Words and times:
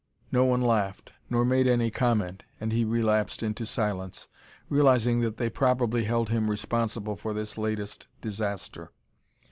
No 0.31 0.45
one 0.45 0.63
laughed, 0.63 1.13
nor 1.29 1.45
made 1.45 1.67
any 1.67 1.91
comment, 1.91 2.41
and 2.59 2.73
he 2.73 2.85
relapsed 2.85 3.43
into 3.43 3.67
silence, 3.67 4.27
realizing 4.67 5.19
that 5.19 5.37
they 5.37 5.47
probably 5.47 6.05
held 6.05 6.29
him 6.29 6.49
responsible 6.49 7.15
for 7.15 7.35
this 7.35 7.55
latest 7.55 8.07
disaster. 8.19 8.91